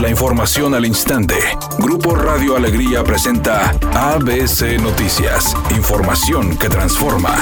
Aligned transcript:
La 0.00 0.08
información 0.08 0.74
al 0.76 0.86
instante. 0.86 1.34
Grupo 1.80 2.14
Radio 2.14 2.56
Alegría 2.56 3.02
presenta 3.02 3.70
ABC 3.94 4.80
Noticias. 4.80 5.56
Información 5.76 6.56
que 6.56 6.68
transforma. 6.68 7.34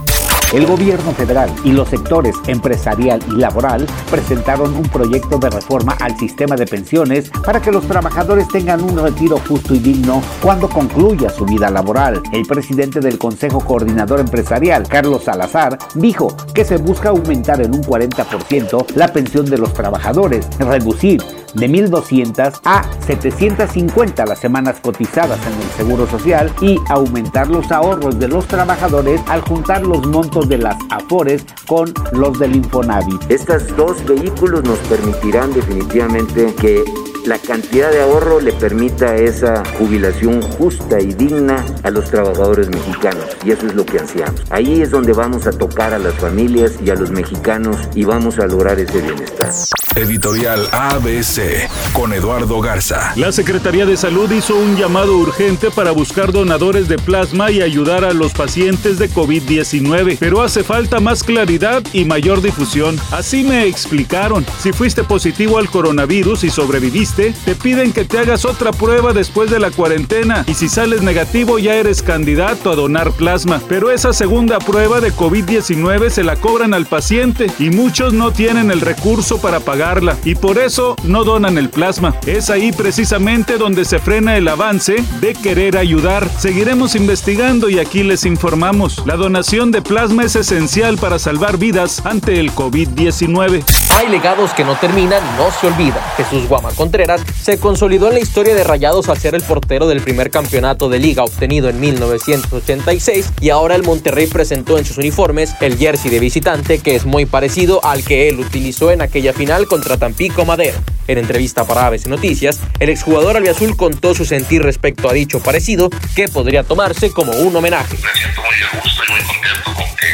El 0.53 0.67
gobierno 0.67 1.11
federal 1.13 1.49
y 1.63 1.71
los 1.71 1.89
sectores 1.89 2.35
empresarial 2.45 3.19
y 3.27 3.37
laboral 3.37 3.87
presentaron 4.11 4.75
un 4.75 4.83
proyecto 4.83 5.39
de 5.39 5.49
reforma 5.49 5.97
al 5.99 6.15
sistema 6.19 6.55
de 6.55 6.67
pensiones 6.67 7.31
para 7.43 7.59
que 7.59 7.71
los 7.71 7.87
trabajadores 7.87 8.47
tengan 8.49 8.83
un 8.83 8.95
retiro 8.95 9.41
justo 9.47 9.73
y 9.73 9.79
digno 9.79 10.21
cuando 10.43 10.69
concluya 10.69 11.31
su 11.31 11.45
vida 11.45 11.71
laboral. 11.71 12.21
El 12.31 12.45
presidente 12.45 12.99
del 12.99 13.17
Consejo 13.17 13.61
Coordinador 13.61 14.19
Empresarial, 14.19 14.87
Carlos 14.87 15.23
Salazar, 15.23 15.79
dijo 15.95 16.37
que 16.53 16.65
se 16.65 16.77
busca 16.77 17.09
aumentar 17.09 17.59
en 17.59 17.73
un 17.73 17.81
40% 17.81 18.85
la 18.93 19.07
pensión 19.07 19.47
de 19.47 19.57
los 19.57 19.73
trabajadores, 19.73 20.47
reducir 20.59 21.23
de 21.53 21.69
1.200 21.69 22.59
a 22.65 22.83
750 23.05 24.25
las 24.25 24.39
semanas 24.39 24.79
cotizadas 24.81 25.39
en 25.45 25.53
el 25.53 25.69
Seguro 25.77 26.07
Social 26.07 26.51
y 26.61 26.79
aumentar 26.89 27.47
los 27.47 27.71
ahorros 27.71 28.19
de 28.19 28.27
los 28.27 28.47
trabajadores 28.47 29.21
al 29.27 29.41
juntar 29.41 29.85
los 29.85 30.05
montos 30.07 30.47
de 30.49 30.57
las 30.57 30.77
AFORES 30.89 31.45
con 31.67 31.93
los 32.11 32.39
del 32.39 32.55
Infonavit. 32.55 33.29
Estos 33.29 33.75
dos 33.75 34.03
vehículos 34.05 34.63
nos 34.63 34.79
permitirán 34.79 35.53
definitivamente 35.53 36.53
que 36.55 36.83
la 37.25 37.39
cantidad 37.39 37.91
de 37.91 38.01
ahorro 38.01 38.41
le 38.41 38.51
permita 38.53 39.15
esa 39.15 39.63
jubilación 39.77 40.41
justa 40.41 40.99
y 40.99 41.13
digna 41.13 41.63
a 41.83 41.89
los 41.89 42.09
trabajadores 42.09 42.69
mexicanos. 42.69 43.25
Y 43.45 43.51
eso 43.51 43.65
es 43.67 43.75
lo 43.75 43.85
que 43.85 43.99
ansiamos. 43.99 44.41
Ahí 44.49 44.81
es 44.81 44.91
donde 44.91 45.13
vamos 45.13 45.47
a 45.47 45.51
tocar 45.51 45.93
a 45.93 45.99
las 45.99 46.13
familias 46.15 46.73
y 46.83 46.89
a 46.89 46.95
los 46.95 47.11
mexicanos 47.11 47.77
y 47.95 48.03
vamos 48.03 48.39
a 48.39 48.47
lograr 48.47 48.79
ese 48.79 49.01
bienestar. 49.01 49.51
Editorial 49.95 50.67
ABC 50.71 51.69
con 51.93 52.13
Eduardo 52.13 52.59
Garza. 52.61 53.13
La 53.15 53.31
Secretaría 53.31 53.85
de 53.85 53.95
Salud 53.95 54.31
hizo 54.31 54.55
un 54.55 54.75
llamado 54.75 55.15
urgente 55.15 55.69
para 55.69 55.91
buscar 55.91 56.31
donadores 56.31 56.87
de 56.87 56.97
plasma 56.97 57.51
y 57.51 57.61
ayudar 57.61 58.03
a 58.03 58.11
los 58.11 58.33
pacientes 58.33 58.97
de 58.97 59.07
COVID-19, 59.09 60.17
pero 60.19 60.41
hace 60.41 60.63
falta 60.63 60.99
más 60.99 61.23
claridad 61.23 61.83
y 61.93 62.05
mayor 62.05 62.41
difusión. 62.41 62.99
Así 63.11 63.43
me 63.43 63.67
explicaron. 63.67 64.43
Si 64.59 64.73
fuiste 64.73 65.03
positivo 65.03 65.59
al 65.59 65.69
coronavirus 65.69 66.43
y 66.43 66.49
sobreviviste, 66.49 67.12
te 67.15 67.55
piden 67.55 67.93
que 67.93 68.05
te 68.05 68.17
hagas 68.17 68.45
otra 68.45 68.71
prueba 68.71 69.13
después 69.13 69.51
de 69.51 69.59
la 69.59 69.69
cuarentena 69.69 70.43
y 70.47 70.55
si 70.55 70.69
sales 70.69 71.01
negativo 71.03 71.59
ya 71.59 71.75
eres 71.75 72.01
candidato 72.01 72.71
a 72.71 72.75
donar 72.75 73.11
plasma. 73.11 73.61
Pero 73.69 73.91
esa 73.91 74.13
segunda 74.13 74.57
prueba 74.59 74.99
de 74.99 75.13
COVID-19 75.13 76.09
se 76.09 76.23
la 76.23 76.35
cobran 76.35 76.73
al 76.73 76.87
paciente 76.87 77.47
y 77.59 77.69
muchos 77.69 78.13
no 78.13 78.31
tienen 78.31 78.71
el 78.71 78.81
recurso 78.81 79.39
para 79.39 79.59
pagar 79.59 79.83
y 80.23 80.35
por 80.35 80.57
eso 80.57 80.95
no 81.03 81.23
donan 81.23 81.57
el 81.57 81.69
plasma. 81.69 82.15
Es 82.25 82.49
ahí 82.49 82.71
precisamente 82.71 83.57
donde 83.57 83.85
se 83.85 83.99
frena 83.99 84.37
el 84.37 84.47
avance 84.47 84.95
de 85.19 85.33
querer 85.33 85.77
ayudar. 85.77 86.27
Seguiremos 86.39 86.95
investigando 86.95 87.69
y 87.69 87.79
aquí 87.79 88.01
les 88.01 88.25
informamos. 88.25 89.03
La 89.05 89.15
donación 89.15 89.71
de 89.71 89.81
plasma 89.81 90.23
es 90.23 90.35
esencial 90.35 90.97
para 90.97 91.19
salvar 91.19 91.57
vidas 91.57 92.01
ante 92.05 92.39
el 92.39 92.51
COVID-19. 92.53 93.63
Hay 93.97 94.09
legados 94.09 94.53
que 94.53 94.63
no 94.63 94.75
terminan, 94.75 95.21
no 95.37 95.51
se 95.51 95.67
olvida. 95.67 96.01
Jesús 96.17 96.47
Guama 96.47 96.69
Contreras 96.71 97.02
se 97.41 97.57
consolidó 97.57 98.07
en 98.07 98.13
la 98.13 98.19
historia 98.21 98.55
de 98.55 98.63
Rayados 98.63 99.09
al 99.09 99.17
ser 99.17 99.35
el 99.35 99.41
portero 99.41 99.87
del 99.87 100.01
primer 100.01 100.29
campeonato 100.29 100.87
de 100.87 100.99
liga 100.99 101.23
obtenido 101.23 101.67
en 101.67 101.79
1986 101.79 103.33
y 103.41 103.49
ahora 103.49 103.75
el 103.75 103.83
Monterrey 103.83 104.27
presentó 104.27 104.77
en 104.77 104.85
sus 104.85 104.97
uniformes 104.97 105.53
el 105.59 105.77
jersey 105.77 106.09
de 106.09 106.19
visitante 106.19 106.79
que 106.79 106.95
es 106.95 107.05
muy 107.05 107.25
parecido 107.25 107.83
al 107.83 108.05
que 108.05 108.29
él 108.29 108.39
utilizó 108.39 108.91
en 108.91 109.01
aquella 109.01 109.33
final 109.33 109.67
contra 109.67 109.97
Tampico 109.97 110.45
Madero. 110.45 110.77
En 111.07 111.17
entrevista 111.17 111.65
para 111.65 111.87
ABC 111.87 112.07
Noticias, 112.07 112.59
el 112.79 112.89
exjugador 112.89 113.35
albiazul 113.35 113.75
contó 113.75 114.15
su 114.15 114.23
sentir 114.23 114.63
respecto 114.63 115.09
a 115.09 115.13
dicho 115.13 115.41
parecido 115.41 115.89
que 116.15 116.29
podría 116.29 116.63
tomarse 116.63 117.11
como 117.11 117.33
un 117.33 117.53
homenaje. 117.53 117.95
Me 117.95 118.19
siento 118.19 118.41
muy 118.41 118.55
a 118.63 118.81
gusto 118.81 119.03
y 119.07 119.11
muy 119.11 119.21
contento 119.21 119.73
con 119.75 119.95
que 119.97 120.07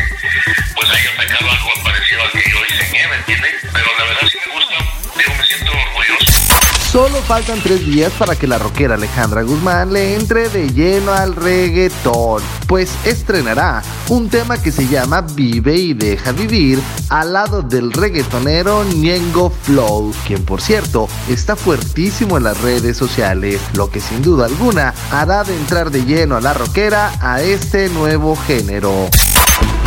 pues 0.76 0.90
haya 0.90 1.16
sacado 1.16 1.52
algo 1.52 1.70
parecido 1.84 2.22
al 2.24 2.32
que 2.32 2.50
yo 2.50 2.58
diseñé, 2.68 3.08
¿me 3.08 3.16
entiendes? 3.18 3.70
Solo 6.92 7.22
faltan 7.22 7.62
tres 7.62 7.86
días 7.86 8.12
para 8.14 8.36
que 8.36 8.48
la 8.48 8.58
rockera 8.58 8.96
Alejandra 8.96 9.44
Guzmán 9.44 9.94
le 9.94 10.16
entre 10.16 10.50
de 10.50 10.72
lleno 10.72 11.14
al 11.14 11.36
reggaetón, 11.36 12.42
pues 12.68 12.90
estrenará 13.06 13.84
un 14.08 14.28
tema 14.28 14.60
que 14.60 14.72
se 14.72 14.88
llama 14.88 15.22
Vive 15.22 15.76
y 15.76 15.94
Deja 15.94 16.32
Vivir 16.32 16.80
al 17.10 17.34
lado 17.34 17.62
del 17.62 17.94
reggaetonero 17.94 18.84
Ñengo 18.86 19.52
Flow, 19.52 20.12
quien 20.26 20.44
por 20.44 20.62
cierto 20.62 21.08
está 21.30 21.56
fuertísimo 21.56 22.38
en 22.38 22.46
las 22.46 22.60
redes 22.60 22.98
sociales, 22.98 23.62
lo 23.76 23.92
que 23.92 24.02
sin 24.02 24.24
duda 24.24 24.48
alguna 24.48 24.96
hará 25.12 25.44
de 25.44 25.56
entrar 25.56 25.92
de 25.92 26.06
lleno 26.06 26.38
a 26.38 26.42
la 26.42 26.54
rockera 26.56 27.14
a 27.22 27.44
este 27.44 27.90
nuevo 27.90 28.36
género. 28.36 29.10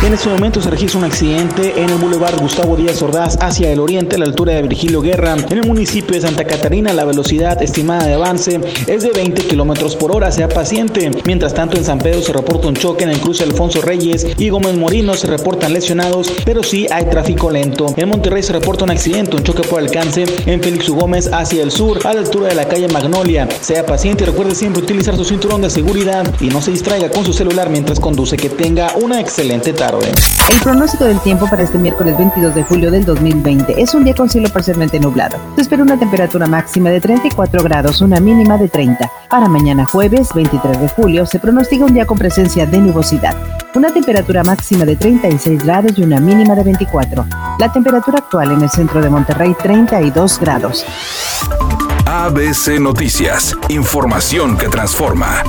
En 0.05 0.13
este 0.13 0.27
momento 0.27 0.61
se 0.61 0.69
registra 0.69 0.99
un 0.99 1.05
accidente 1.05 1.81
en 1.81 1.89
el 1.89 1.95
Boulevard 1.95 2.37
Gustavo 2.37 2.75
Díaz 2.75 3.01
Ordaz 3.01 3.37
hacia 3.39 3.71
el 3.71 3.79
oriente 3.79 4.17
a 4.17 4.19
la 4.19 4.25
altura 4.25 4.51
de 4.51 4.63
Virgilio 4.63 5.01
Guerra. 5.01 5.37
En 5.49 5.57
el 5.59 5.65
municipio 5.65 6.13
de 6.13 6.19
Santa 6.19 6.43
Catarina 6.43 6.91
la 6.91 7.05
velocidad 7.05 7.63
estimada 7.63 8.05
de 8.05 8.15
avance 8.15 8.59
es 8.85 9.03
de 9.03 9.11
20 9.11 9.43
kilómetros 9.43 9.95
por 9.95 10.13
hora, 10.13 10.29
sea 10.29 10.49
paciente. 10.49 11.09
Mientras 11.25 11.53
tanto 11.53 11.77
en 11.77 11.85
San 11.85 11.99
Pedro 11.99 12.21
se 12.21 12.33
reporta 12.33 12.67
un 12.67 12.75
choque 12.75 13.05
en 13.05 13.11
el 13.11 13.19
cruce 13.21 13.45
Alfonso 13.45 13.81
Reyes 13.81 14.27
y 14.37 14.49
Gómez 14.49 14.77
Morino 14.77 15.13
se 15.13 15.27
reportan 15.27 15.71
lesionados, 15.71 16.33
pero 16.43 16.63
sí 16.63 16.85
hay 16.91 17.05
tráfico 17.05 17.49
lento. 17.49 17.93
En 17.95 18.09
Monterrey 18.09 18.43
se 18.43 18.51
reporta 18.51 18.83
un 18.83 18.91
accidente, 18.91 19.37
un 19.37 19.43
choque 19.43 19.63
por 19.63 19.79
alcance 19.79 20.25
en 20.45 20.61
Félix 20.61 20.89
U. 20.89 20.95
Gómez 20.95 21.29
hacia 21.31 21.63
el 21.63 21.71
sur 21.71 22.05
a 22.05 22.13
la 22.13 22.19
altura 22.19 22.49
de 22.49 22.55
la 22.55 22.67
calle 22.67 22.89
Magnolia. 22.89 23.47
Sea 23.61 23.85
paciente 23.85 24.25
y 24.25 24.27
recuerde 24.27 24.53
siempre 24.53 24.83
utilizar 24.83 25.15
su 25.15 25.23
cinturón 25.23 25.61
de 25.61 25.69
seguridad 25.69 26.29
y 26.41 26.47
no 26.47 26.61
se 26.61 26.71
distraiga 26.71 27.09
con 27.09 27.23
su 27.23 27.31
celular 27.31 27.69
mientras 27.69 28.01
conduce. 28.01 28.35
Que 28.35 28.49
tenga 28.49 28.93
una 29.01 29.21
excelente 29.63 29.73
tarde. 29.73 30.11
El 30.49 30.59
pronóstico 30.59 31.05
del 31.05 31.19
tiempo 31.21 31.49
para 31.49 31.63
este 31.63 31.77
miércoles 31.77 32.17
22 32.17 32.53
de 32.53 32.63
julio 32.63 32.91
del 32.91 33.05
2020 33.05 33.81
es 33.81 33.93
un 33.93 34.03
día 34.03 34.13
con 34.13 34.29
cielo 34.29 34.49
parcialmente 34.49 34.99
nublado. 34.99 35.37
Se 35.55 35.61
espera 35.61 35.83
una 35.83 35.97
temperatura 35.97 36.47
máxima 36.47 36.89
de 36.89 36.99
34 36.99 37.63
grados, 37.63 38.01
una 38.01 38.19
mínima 38.19 38.57
de 38.57 38.67
30. 38.67 39.09
Para 39.29 39.47
mañana 39.47 39.85
jueves 39.85 40.29
23 40.33 40.79
de 40.79 40.89
julio 40.89 41.25
se 41.25 41.39
pronostica 41.39 41.85
un 41.85 41.93
día 41.93 42.05
con 42.05 42.17
presencia 42.17 42.65
de 42.65 42.77
nubosidad. 42.79 43.35
Una 43.73 43.91
temperatura 43.91 44.43
máxima 44.43 44.85
de 44.85 44.95
36 44.95 45.63
grados 45.63 45.97
y 45.97 46.03
una 46.03 46.19
mínima 46.19 46.55
de 46.55 46.63
24. 46.63 47.25
La 47.57 47.71
temperatura 47.71 48.19
actual 48.19 48.51
en 48.51 48.61
el 48.61 48.69
centro 48.69 49.01
de 49.01 49.09
Monterrey 49.09 49.55
32 49.61 50.39
grados. 50.39 50.85
ABC 52.05 52.79
Noticias, 52.79 53.55
información 53.69 54.57
que 54.57 54.67
transforma. 54.67 55.43